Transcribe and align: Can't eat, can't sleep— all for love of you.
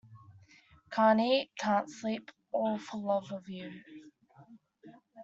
Can't 0.89 1.19
eat, 1.19 1.51
can't 1.59 1.87
sleep— 1.87 2.31
all 2.53 2.79
for 2.79 2.97
love 2.97 3.31
of 3.31 3.47
you. 3.47 3.71